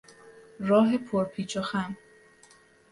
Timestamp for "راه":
0.59-0.97